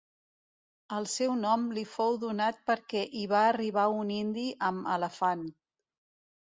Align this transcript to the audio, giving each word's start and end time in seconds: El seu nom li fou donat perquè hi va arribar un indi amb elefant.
El 0.95 1.05
seu 1.15 1.33
nom 1.41 1.65
li 1.79 1.83
fou 1.91 2.17
donat 2.25 2.65
perquè 2.71 3.05
hi 3.21 3.29
va 3.35 3.45
arribar 3.53 3.87
un 4.01 4.13
indi 4.19 4.49
amb 4.73 4.93
elefant. 4.99 5.49